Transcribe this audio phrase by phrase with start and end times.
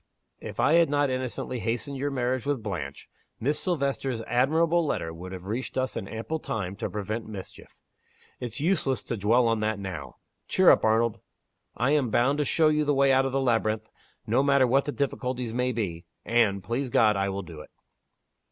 [0.39, 3.07] If I had not innocently hastened your marriage with Blanche,
[3.39, 7.75] Miss Silvester's admirable letter would have reached us in ample time to prevent mischief.
[8.39, 10.15] It's useless to dwell on that now.
[10.47, 11.19] Cheer up, Arnold!
[11.77, 13.89] I am bound to show you the way out of the labyrinth,
[14.25, 17.69] no matter what the difficulties may be and, please God, I will do it!"